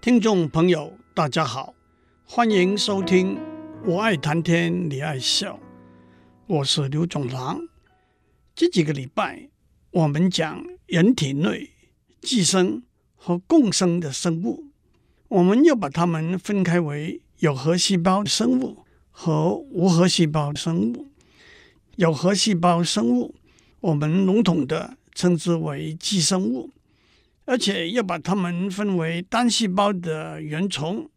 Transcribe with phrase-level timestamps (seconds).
[0.00, 1.74] 听众朋友，大家好，
[2.24, 3.36] 欢迎收听
[3.84, 5.56] 《我爱谈天，你爱笑》，
[6.46, 7.60] 我是刘总郎。
[8.54, 9.50] 这几个礼拜，
[9.90, 11.72] 我们讲人体内
[12.22, 12.82] 寄生
[13.14, 14.68] 和共生的生物，
[15.28, 18.78] 我们又把它们分开为有核细胞生物
[19.10, 21.08] 和无核细胞生物。
[21.96, 23.34] 有核细胞生物，
[23.80, 26.70] 我们笼统的称之为寄生物，
[27.50, 31.10] 而且要把它们分为单细胞的原虫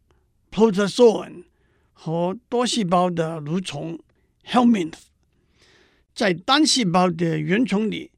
[0.50, 1.44] （protozoan）
[1.92, 3.96] 和多细胞的蠕虫
[4.44, 4.94] （helminth）。
[6.12, 8.10] 在单细胞的原虫里，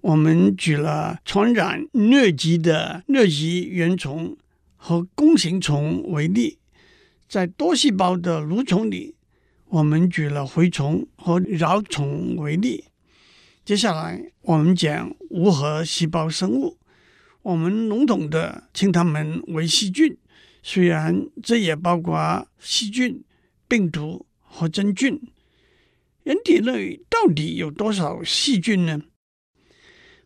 [0.00, 4.36] 我们举了传染疟疾的疟疾原虫
[4.74, 6.58] 和弓形虫为例；
[7.28, 9.14] 在多细胞的蠕虫里，
[9.66, 12.86] 我们举了蛔虫和蛲虫为例。
[13.64, 16.76] 接下来，我们讲无核细胞生物，
[17.42, 20.16] 我们笼统的称它们为细菌，
[20.62, 23.22] 虽然这也包括细菌、
[23.68, 25.20] 病毒和真菌。
[26.22, 29.02] 人体内到底有多少细菌呢？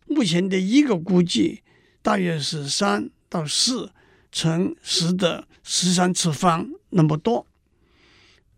[0.07, 1.63] 目前的一个估计
[2.03, 3.91] 大约是三到四
[4.31, 7.47] 乘十的十三次方那么多，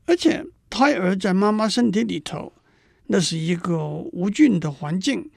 [0.05, 0.45] 而且。
[0.71, 2.53] 胎儿在妈妈身体里头，
[3.07, 5.31] 那是一个无菌的环境。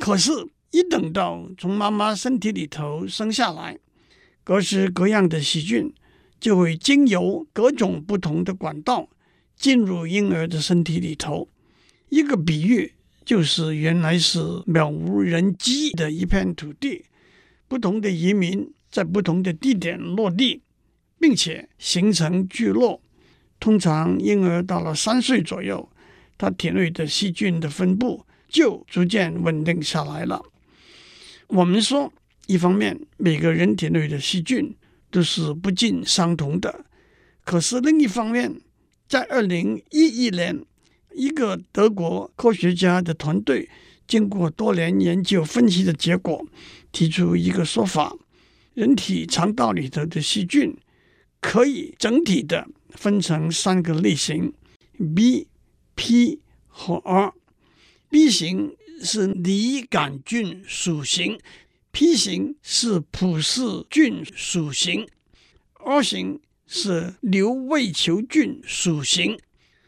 [0.00, 0.30] 可是，
[0.74, 3.78] 一等到从妈妈身体里头生下来，
[4.42, 5.94] 各式各样的细菌
[6.40, 9.08] 就会经由各种不同的管道
[9.54, 11.48] 进入婴儿的身体里头。
[12.08, 12.92] 一个比喻
[13.24, 17.04] 就是，原来是渺无人迹的一片土地，
[17.68, 20.62] 不同的移民在不同的地点落地，
[21.20, 23.00] 并且形成聚落。
[23.60, 25.88] 通常婴儿到了三岁左右，
[26.36, 30.42] 他体内的细菌的分布就逐渐稳定下来了。
[31.54, 32.12] 我们说，
[32.48, 34.74] 一方面每个人体内的细菌
[35.12, 36.84] 都是不尽相同的，
[37.44, 38.60] 可是另一方面，
[39.06, 40.64] 在二零一一年，
[41.14, 43.68] 一个德国科学家的团队
[44.04, 46.44] 经过多年研究分析的结果，
[46.90, 48.16] 提出一个说法：
[48.74, 50.76] 人体肠道里头的细菌
[51.40, 52.66] 可以整体的。
[52.90, 54.52] 分成三个类型
[55.16, 55.48] ：B、
[55.96, 57.32] P 和 R。
[58.08, 61.38] B 型是梨杆菌属型
[61.90, 65.06] ，P 型是普氏菌属型
[65.74, 69.38] ，O 型是瘤胃球菌属型。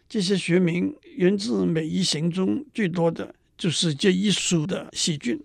[0.08, 5.42] 这些学名源自每一型中最多的就是这一属的细菌。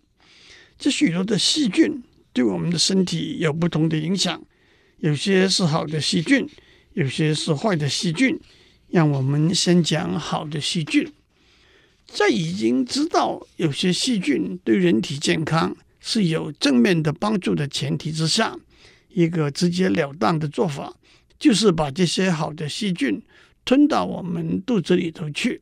[0.78, 4.44] 这许多的细菌对我们的身体有不同的影响，
[5.00, 6.48] 有些是好的细菌。
[6.94, 8.38] 有些是坏的细菌，
[8.90, 11.10] 让我们先讲好的细菌。
[12.14, 18.56] 在已经知道有些细菌对人体健康是有正面的帮助的前提之下，
[19.10, 20.96] 一个直截了当的做法
[21.40, 23.22] 就是把这些好的细菌
[23.64, 25.62] 吞到我们肚子里头去。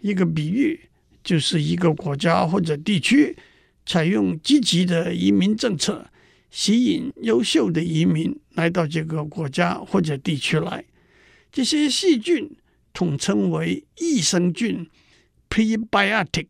[0.00, 0.80] 一个比喻
[1.24, 3.36] 就是一个国家或者地区
[3.84, 6.06] 采用积极的移民政策。
[6.50, 10.84] 吸引优秀的移民来到这个国家或者地区来，
[11.50, 12.50] 这些细菌
[12.92, 14.86] 统称为益生菌
[15.52, 16.46] （prebiotic）。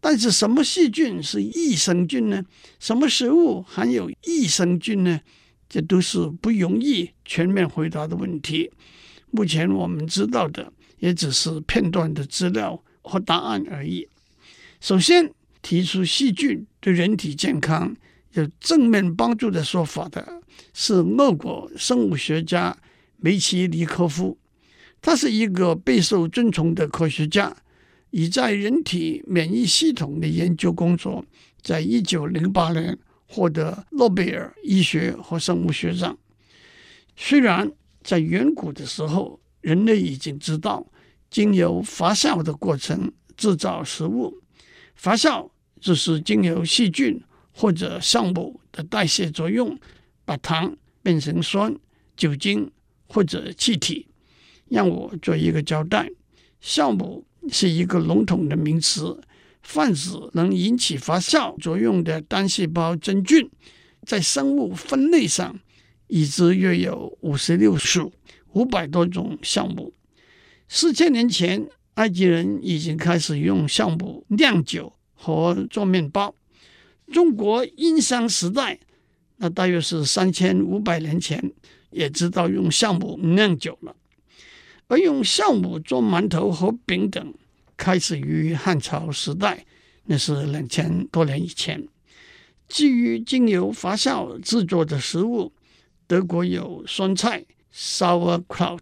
[0.00, 2.42] 但是，什么细菌是益生菌呢？
[2.80, 5.20] 什么食物含有益生菌呢？
[5.68, 8.72] 这都是不容易全面回答的问题。
[9.30, 14.08] 目前我们知道的也只是片段的资料和答案而已。
[14.80, 17.94] 首先，提出细菌对人体健康。
[18.32, 20.42] 有正面帮助的说法的
[20.74, 22.76] 是俄国生物学家
[23.16, 24.38] 梅奇尼科夫，
[25.00, 27.56] 他是一个备受尊崇的科学家，
[28.10, 31.24] 已在人体免疫系统的研究工作，
[31.62, 36.16] 在一九零八年获得诺贝尔医学和生物学奖。
[37.16, 37.70] 虽然
[38.02, 40.86] 在远古的时候，人类已经知道
[41.30, 44.34] 经由发酵的过程制造食物，
[44.94, 45.50] 发酵
[45.80, 47.20] 就是经由细菌。
[47.50, 49.76] 或者酵母的代谢作用，
[50.24, 51.76] 把糖变成酸、
[52.16, 52.70] 酒精
[53.08, 54.06] 或者气体。
[54.68, 56.08] 让我做一个交代：
[56.62, 59.20] 酵母是一个笼统的名词，
[59.62, 63.48] 泛指能引起发酵作用的单细胞真菌。
[64.06, 65.58] 在生物分类上，
[66.06, 68.12] 已知约有五十六属、
[68.52, 69.92] 五百多种酵母。
[70.68, 76.34] 四千年前，埃及人已经开始用酵母酿酒和做面包。
[77.12, 78.78] 中国殷商时代，
[79.36, 81.52] 那大约是三千五百年前，
[81.90, 83.94] 也知道用酵母酿酒了。
[84.88, 87.34] 而用酵母做馒头和饼等，
[87.76, 89.66] 开始于汉朝时代，
[90.04, 91.86] 那是两千多年以前。
[92.68, 95.52] 基于经由发酵制作的食物，
[96.06, 98.80] 德国有酸菜 （sauerkraut），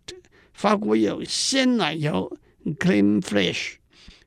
[0.53, 2.39] 法国有鲜奶油
[2.79, 3.75] （crème fraîche），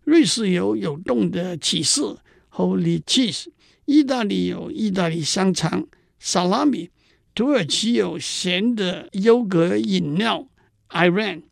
[0.03, 2.19] 瑞士有有冻的起司
[2.53, 3.47] （Holy cheese），
[3.85, 5.87] 意大利有意大利香肠
[6.21, 6.89] （salami），
[7.33, 10.47] 土耳其有咸的优格饮料
[10.89, 11.43] （ayran），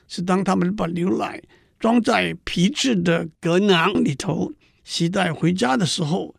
[0.06, 1.42] 是，当他们把牛奶
[1.80, 4.52] 装在皮质的隔囊里头，
[4.84, 6.36] 携带回家的时候，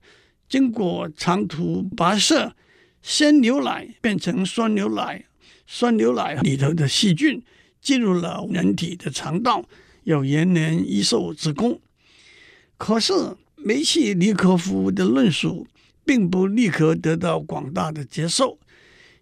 [0.47, 2.55] 经过长途跋涉，
[3.05, 5.25] 鲜牛奶变成酸牛奶，
[5.67, 7.39] 酸牛奶里头的细菌
[7.79, 9.63] 进入了人体的肠道，
[10.05, 11.79] 有延年益寿之功。
[12.79, 13.13] 可是
[13.57, 15.67] 梅契尼科夫的论述。
[16.07, 18.59] 并不立刻得到广大的接受。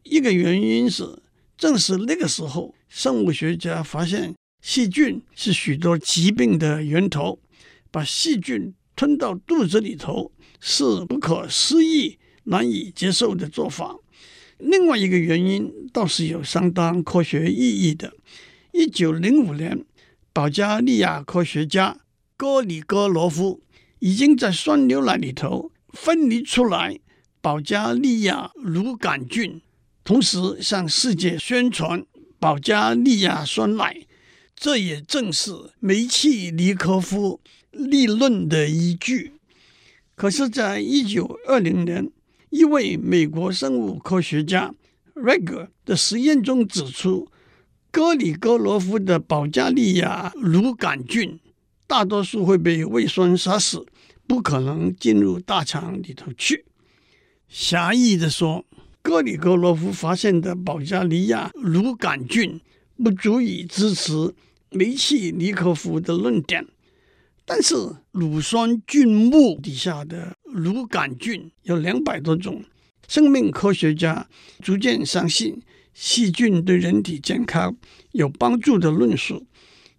[0.03, 1.17] 一个原因是，
[1.57, 7.39] 正是那个时候，生物学家发现细菌是许多疾病的源头，
[7.89, 13.97] 把细菌吞到肚子里头是不可思议、难以接受的做法。
[14.57, 18.13] 另外一个原因倒是有相当科学意义的。
[18.71, 19.85] 一九零五年，
[20.31, 21.99] 保加利亚科学家
[22.37, 23.61] 戈里戈罗夫
[23.99, 25.71] 已经在酸牛奶里头。
[25.93, 26.99] 分离出来
[27.39, 29.61] 保加利亚乳杆菌，
[30.03, 32.03] 同时向世界宣传
[32.39, 34.07] 保加利亚酸奶，
[34.55, 37.39] 这也正是梅契尼科夫
[37.69, 39.33] 立论的依据。
[40.15, 42.09] 可是，在一九二零年，
[42.53, 44.71] 一位美国生物科学家
[45.15, 47.27] Rager 的实验中指出，
[47.91, 51.39] 戈里戈罗夫的保加利亚乳杆菌
[51.87, 53.85] 大多数会被胃酸杀死。
[54.25, 56.63] 不可能进入大肠里头去。
[57.49, 58.65] 狭义的说，
[59.01, 62.61] 戈里戈罗夫发现的保加利亚乳杆菌
[63.03, 64.33] 不足以支持
[64.69, 66.65] 梅契尼科夫的论点。
[67.45, 67.75] 但是
[68.11, 72.63] 乳酸菌目底下的乳杆菌有两百多种，
[73.07, 74.27] 生命科学家
[74.61, 75.61] 逐渐相信
[75.93, 77.75] 细菌对人体健康
[78.11, 79.45] 有帮助的论述，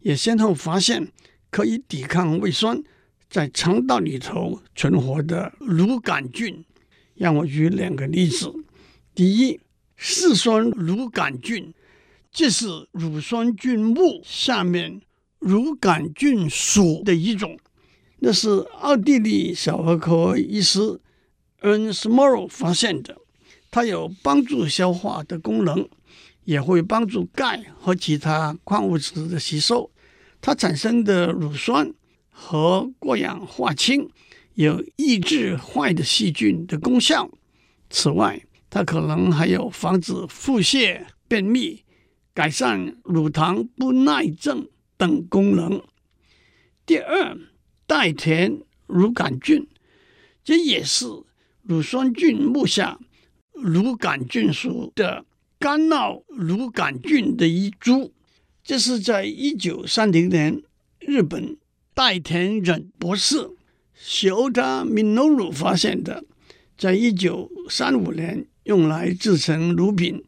[0.00, 1.12] 也先后发现
[1.50, 2.82] 可以抵抗胃酸。
[3.28, 6.64] 在肠道里头存活的乳杆菌，
[7.16, 8.48] 让我举两个例子。
[9.12, 9.58] 第一，
[9.96, 11.74] 嗜酸乳杆菌，
[12.30, 15.00] 这是乳酸菌目下面
[15.44, 17.56] 乳杆菌属的一种。
[18.18, 18.48] 那是
[18.80, 20.80] 奥地利小儿科医师
[21.60, 23.18] Ernst Morrow 发现的。
[23.70, 25.88] 它有帮助消化的功能，
[26.44, 29.90] 也会帮助钙和其他矿物质的吸收。
[30.40, 31.92] 它产生的乳酸。
[32.36, 34.10] 和过氧化氢
[34.54, 37.30] 有抑制坏的细菌的功效。
[37.90, 41.84] 此外，它可能还有防止腹泻、便秘、
[42.34, 45.82] 改善乳糖不耐症等功能。
[46.86, 47.36] 第二，
[47.86, 49.66] 代田乳杆菌，
[50.42, 51.06] 这也是
[51.62, 52.98] 乳酸菌目下
[53.52, 55.24] 乳杆菌属的
[55.58, 58.12] 干酪乳杆菌的一株。
[58.62, 60.62] 这是在一九三零年
[60.98, 61.56] 日本。
[61.96, 63.50] 代田忍博士
[63.96, 66.24] Shota Minoru 发现的，
[66.76, 70.24] 在一九三五年用来制成乳品，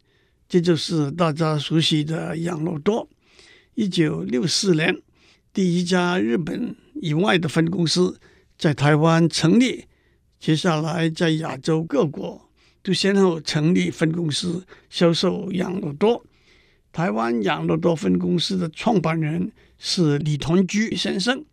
[0.47, 3.09] 这就是大家熟悉的养乐多。
[3.77, 5.03] 一九六四年，
[5.53, 8.19] 第一家日本以外的分公司
[8.57, 9.85] 在台湾成立，
[10.39, 12.49] 接下来在亚洲各国
[12.81, 16.25] 都先后成立分公司销售养乐多。
[16.91, 21.45] 台湾养乐多分公司的创办人是李同居先生。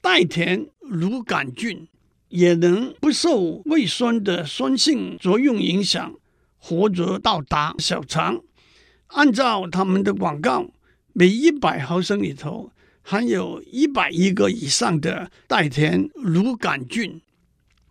[0.00, 1.88] 代田乳杆菌
[2.28, 6.14] 也能不受胃酸的酸性作用影响，
[6.58, 8.40] 活着到达小肠。
[9.08, 10.70] 按照他们的广告，
[11.12, 12.70] 每一百毫升里头
[13.02, 17.20] 含有一百亿个以上的代田乳杆菌，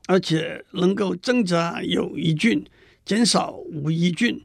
[0.08, 2.66] 而且能够增加有益菌，
[3.06, 4.42] 减少无益菌。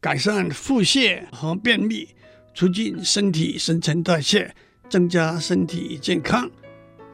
[0.00, 2.08] 改善腹泻和便秘，
[2.54, 4.54] 促进身体新陈代谢，
[4.88, 6.48] 增加身体健康。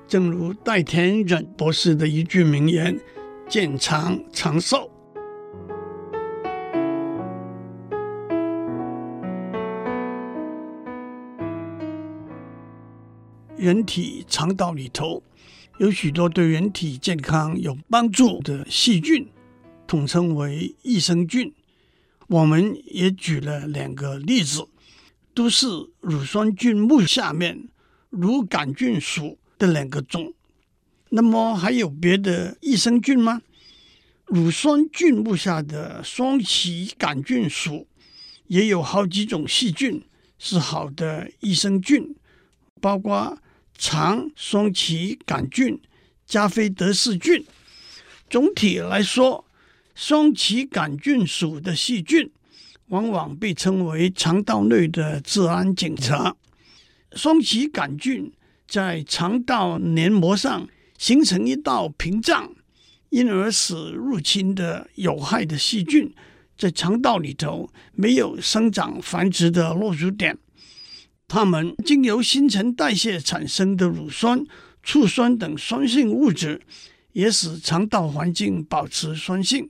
[0.06, 3.00] 正如代田忍博士的一句名言
[3.48, 4.90] ：“健长长寿。”
[13.64, 15.22] 人体肠道里头
[15.78, 19.26] 有许多对人体健康有帮助的细菌，
[19.86, 21.50] 统称为益生菌。
[22.28, 24.68] 我们也举了两个例子，
[25.32, 25.66] 都是
[26.00, 27.66] 乳酸菌目下面
[28.10, 30.34] 乳杆菌属的两个种。
[31.08, 33.40] 那么还有别的益生菌吗？
[34.26, 37.86] 乳酸菌目下的双歧杆菌属
[38.46, 40.02] 也有好几种细菌
[40.38, 42.14] 是好的益生菌，
[42.78, 43.38] 包括
[43.76, 45.80] 肠双歧杆菌、
[46.26, 47.44] 加菲德氏菌。
[48.30, 49.44] 总体来说，
[49.94, 52.30] 双歧杆菌属的细菌，
[52.88, 56.34] 往往被称为肠道内的治安警察。
[57.12, 58.32] 双歧杆菌
[58.66, 62.52] 在肠道黏膜上形成一道屏障，
[63.10, 66.12] 因而使入侵的有害的细菌
[66.56, 70.36] 在肠道里头没有生长繁殖的落足点。
[71.26, 74.44] 它们经由新陈代谢产生的乳酸、
[74.82, 76.60] 醋酸等酸性物质，
[77.12, 79.68] 也使肠道环境保持酸性。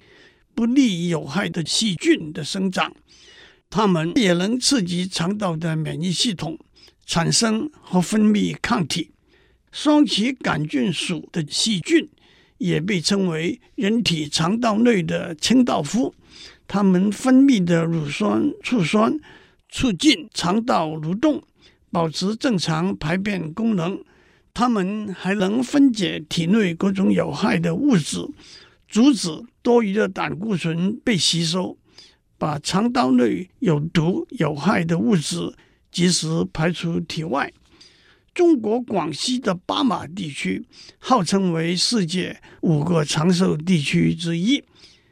[0.54, 2.94] 不利于有害的细菌的生长，
[3.68, 6.56] 它们也能刺激肠道的免疫系统
[7.04, 9.10] 产生和分泌抗体。
[9.72, 12.08] 双歧杆菌属的细菌
[12.58, 16.14] 也被称为人体肠道内的清道夫，
[16.68, 19.18] 它们分泌的乳酸、醋酸
[19.76, 21.42] 促进肠道蠕动，
[21.90, 24.00] 保持正常排便功能。
[24.54, 28.24] 它们还能分解体内各种有害的物质。
[28.88, 29.28] 阻止
[29.62, 31.76] 多余的胆固醇被吸收，
[32.38, 35.52] 把肠道内有毒有害的物质
[35.90, 37.52] 及时排出体外。
[38.32, 40.64] 中国广西的巴马地区
[40.98, 44.62] 号称为世界五个长寿地区之一，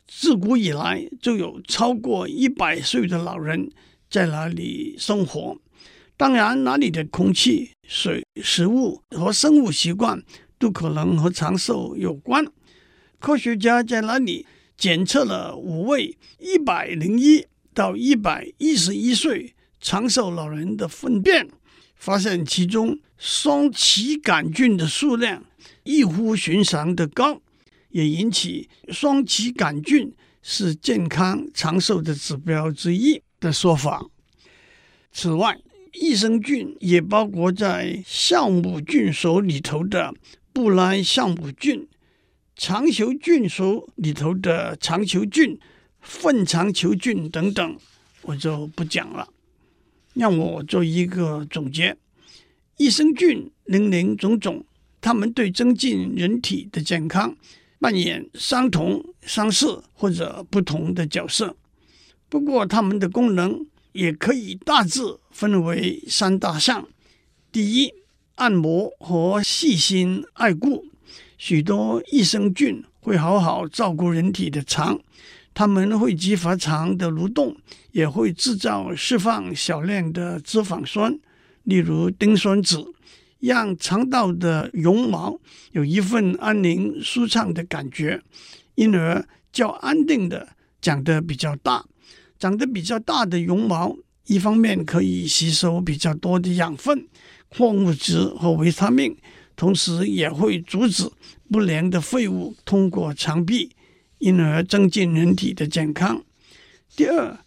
[0.06, 3.68] 自古以来就有超过一百岁的老人
[4.12, 5.56] 在哪里生活。
[6.18, 10.22] 当然，那里的空气、水、食物和生物习惯
[10.58, 12.44] 都可能和长寿有关。
[13.18, 21.48] 科学家在那里检测了五位一百零一到一百一十一岁长寿老人的粪便，
[21.96, 25.42] 发现其中双歧杆菌的数量
[25.84, 27.40] 异乎寻常的高，
[27.88, 34.06] 也引起双歧杆菌是健康长寿的指标之一的说法。
[35.10, 35.58] 此外，
[35.92, 40.14] 益生菌也包括在酵母菌属里头的
[40.52, 41.88] 布莱酵母菌。
[42.54, 45.58] 肠球菌属里头的肠球菌、
[46.00, 47.76] 粪肠球菌等等，
[48.20, 49.28] 我就不讲了。
[50.14, 51.96] 让我做一个总结：
[52.76, 54.64] 益生菌林林总总，
[55.00, 57.34] 它们对增进人体的健康
[57.80, 61.56] 扮演相同、相似或者不同的角色。
[62.32, 66.88] 不过，它们的功能也可以大致分为三大项：
[67.52, 67.92] 第一，
[68.36, 70.86] 按摩和细心爱顾。
[71.36, 74.98] 许多益生菌会好好照顾人体的肠，
[75.52, 77.54] 它们会激发肠的蠕动，
[77.90, 81.14] 也会制造释放少量的脂肪酸，
[81.64, 82.94] 例如丁酸酯，
[83.40, 85.38] 让肠道的绒毛
[85.72, 88.22] 有一份安宁舒畅的感觉，
[88.76, 89.22] 因而
[89.52, 90.48] 较安定的
[90.80, 91.84] 长得比较大。
[92.42, 93.96] 长得比较大的绒毛，
[94.26, 97.06] 一方面可以吸收比较多的养分、
[97.48, 99.16] 矿物质和维他命。
[99.54, 101.08] 同时也会阻止
[101.52, 103.70] 不良的废物通过肠壁，
[104.18, 106.20] 因而增进人体的健康。
[106.96, 107.38] 第二，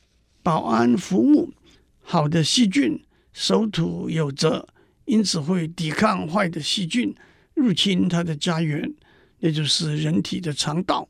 [0.41, 1.51] 保安服务，
[1.99, 2.97] 好的细菌
[3.33, 4.65] 守土有责，
[5.03, 7.13] 因此会抵抗坏的细菌
[7.53, 8.93] 入侵它的家园，
[9.39, 11.09] 也就是人体的肠道。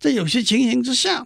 [0.00, 1.24] 在有些情形之下，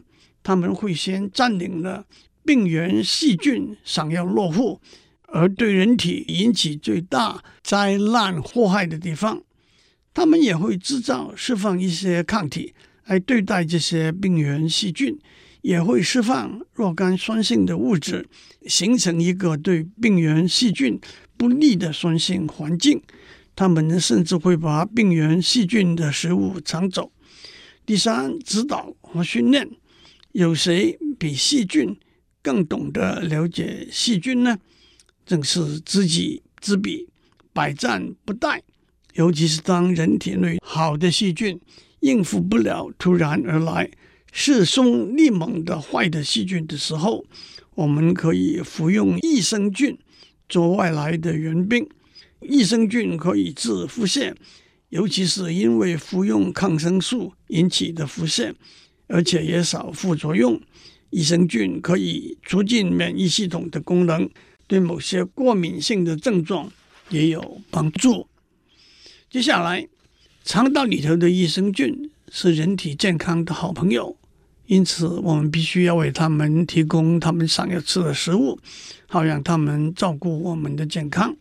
[0.49, 2.07] 他们会先占领了
[2.43, 4.81] 病原细菌想要落户
[5.26, 9.43] 而对人体引起最大灾难祸害的地方。
[10.14, 12.73] 他们也会制造释放一些抗体
[13.05, 15.19] 来对待这些病原细菌，
[15.61, 18.26] 也会释放若干酸性的物质，
[18.67, 20.99] 形成一个对病原细菌
[21.37, 23.02] 不利的酸性环境。
[23.55, 27.12] 他们甚至会把病原细菌的食物抢走。
[27.85, 29.69] 第三，指导和训练，
[30.38, 31.99] 有谁比细菌
[32.45, 34.57] 更懂得了解细菌呢？
[35.26, 37.09] 正是知己知彼，
[37.52, 38.61] 百战不殆。
[39.14, 41.61] 尤其是当人体内好的细菌
[42.02, 43.90] 应付不了突然而来、
[44.30, 47.25] 势凶力猛的坏的细菌的时候，
[47.75, 49.99] 我们可以服用益生菌
[50.49, 51.85] 做外来的援兵。
[52.42, 54.33] 益生菌可以治腹泻，
[54.90, 58.54] 尤其是因为服用抗生素引起的腹泻，
[59.08, 60.60] 而且也少副作用。
[61.10, 64.28] 益生菌可以促进免疫系统的功能，
[64.66, 66.70] 对某些过敏性的症状
[67.08, 68.28] 也有帮助。
[69.30, 69.88] 接下来，
[70.44, 74.18] 肠道里头的益生菌是人体健康的好朋友，
[74.66, 78.58] 因此我们必须要为他们提供他们想要吃的食物，
[79.06, 81.34] 好让他们照顾我们的健康。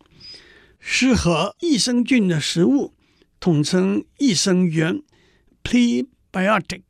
[0.80, 2.94] 适合益生菌的食物
[3.42, 5.02] 统称益生元
[5.62, 6.84] （prebiotic）。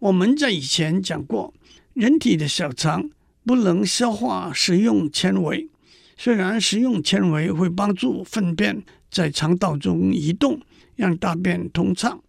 [0.00, 1.52] 我们在以前讲过，
[1.94, 3.10] 人体的小肠
[3.44, 5.68] 不能消化食用纤维，
[6.16, 8.84] 虽然食用纤维会帮助粪便。
[9.10, 10.60] 在肠道中移动，
[10.94, 12.22] 让大便通畅。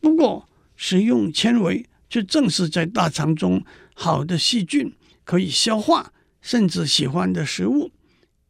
[0.00, 3.64] 不过，食用纤维却正是在大肠中
[3.94, 6.12] 好的细菌可以消化
[6.42, 7.92] 甚至喜欢的食物。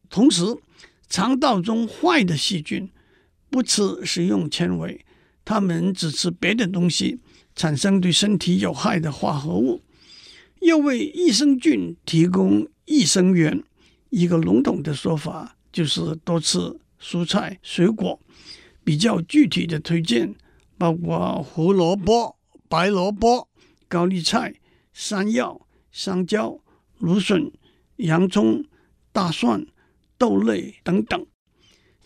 [0.09, 0.43] 同时，
[1.11, 2.89] 肠道中坏的细菌
[3.51, 5.05] 不吃食用纤维，
[5.45, 7.19] 它们只吃别的东西，
[7.55, 9.83] 产生对身体有害的化合物。
[10.61, 13.63] 又为益生菌提供益生元，
[14.11, 16.59] 一个笼统的说法就是多吃。
[17.01, 18.19] 蔬菜、水果
[18.83, 20.35] 比较具体的推荐，
[20.79, 23.47] 包括胡萝卜、白萝卜、
[23.89, 24.55] 高丽菜、
[24.95, 26.59] 山药、香蕉、
[26.97, 27.53] 芦笋、
[27.97, 28.65] 洋葱、
[29.13, 29.67] 大蒜、
[30.17, 31.27] 豆类等等。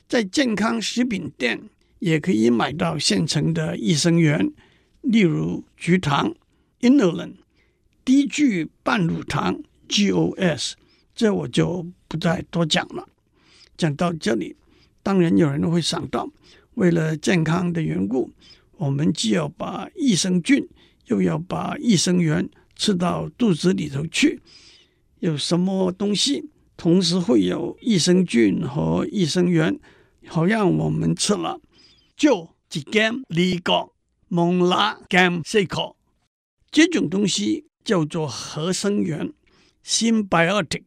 [0.08, 1.60] 在健康食品店
[2.00, 4.52] 也可以买到现成的益生元，
[5.02, 6.34] 例如菊糖
[6.80, 7.34] （Inulin）、
[8.04, 10.72] 低聚半乳糖 （GOS）。
[11.14, 13.08] 这我就不再多讲了。
[13.76, 14.56] 讲到这里。
[15.02, 16.28] 当然，有人会想到，
[16.74, 18.30] 为了健康的缘故，
[18.76, 20.68] 我们既要把益生菌，
[21.06, 24.42] 又要把益生元吃到肚子里头去。
[25.20, 29.80] 有什么东西同时会有益生菌和益生元，
[30.26, 31.60] 好让我们吃了
[32.16, 33.90] 就一减二个，
[34.28, 35.96] 蒙拉减四个。
[36.70, 39.32] 这种东西叫做合生元
[39.84, 40.82] （symbiotic）。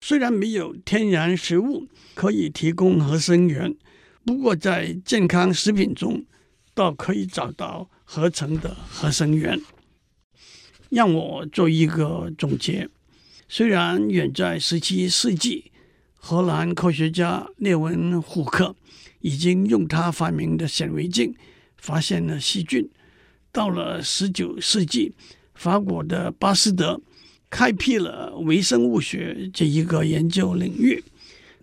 [0.00, 3.76] 虽然没有天然食物可以提供合生元，
[4.24, 6.24] 不过在健康食品中
[6.74, 9.60] 倒可以找到合成的合生元。
[10.90, 12.88] 让我做一个总结：
[13.48, 15.70] 虽然远在十七世纪，
[16.14, 18.76] 荷兰科学家列文虎克
[19.20, 21.34] 已经用他发明的显微镜
[21.80, 22.88] 发现了细菌，
[23.50, 25.12] 到了十九世纪，
[25.54, 27.00] 法国的巴斯德。
[27.52, 31.02] 开辟了微生物学这一个研究领域，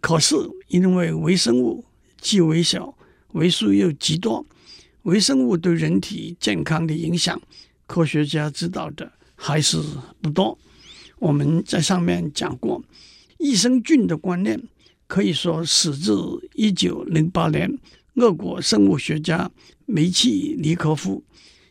[0.02, 0.36] 可是
[0.68, 1.86] 因为微生物
[2.20, 2.94] 既微小，
[3.30, 4.46] 为数又极多，
[5.04, 7.42] 微生物对人体健康的影响，
[7.86, 9.82] 科学家知道的还是
[10.22, 10.60] 不多。
[11.20, 12.84] 我们在上面讲过，
[13.38, 14.62] 益生菌的观念
[15.08, 16.14] 可以说始自
[16.54, 17.80] 一九零八年，
[18.16, 19.50] 俄国生物学家
[19.88, 21.24] 梅契尼科夫；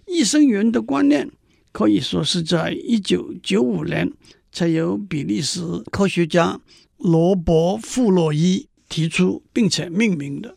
[0.07, 1.31] 益生元的观念。
[1.71, 4.11] 可以说是在一九九五年
[4.51, 5.61] 才由比利时
[5.93, 6.59] 科学家
[6.97, 10.57] 罗伯·富洛伊提出并且命名的。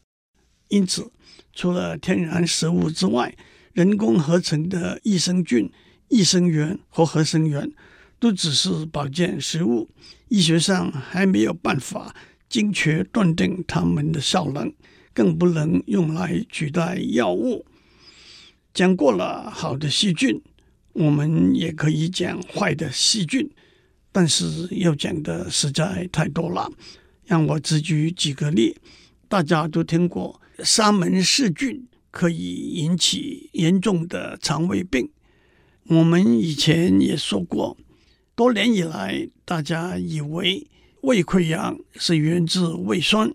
[0.69, 1.11] 因此，
[1.51, 3.35] 除了天然食物之外，
[3.73, 5.69] 人工合成的益生菌、
[6.07, 7.69] 益生元和合生元
[8.17, 9.89] 都只是保健食物，
[10.29, 12.15] 医学上还没有办法
[12.47, 14.73] 精确断定它们的效能，
[15.19, 17.65] 更不能用来取代药物。
[18.73, 20.41] 讲过了好的细菌。
[20.93, 23.49] 我们也可以讲坏的细菌，
[24.13, 26.71] 但是要讲的实在太多了。
[27.25, 28.77] 让我只举几个例，
[29.27, 35.09] 大家都听过沙门氏菌可以引起严重的肠胃病。
[35.87, 37.77] 我们以前也说过，
[38.35, 40.65] 多年以来，大家以为
[41.01, 43.33] 胃溃疡是源自胃酸，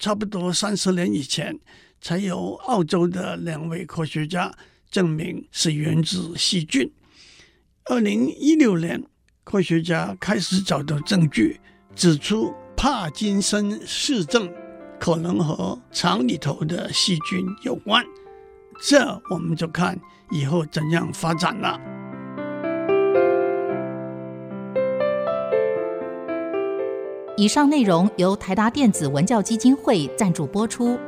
[0.00, 1.56] 差不多三十年以前，
[2.00, 4.52] 才有澳洲的两位科学家。
[4.90, 6.90] 证明是源自细菌，
[7.84, 9.00] 二零一六年，
[9.44, 11.60] 科学家开始找到证据，
[11.94, 14.52] 指出帕金森氏症
[14.98, 18.04] 可能和肠里头的细菌有关。
[18.82, 19.96] 这我们就看
[20.32, 21.99] 以后怎样发展了。
[27.40, 30.98] 以上内容由台达电子文教基金会赞助播出。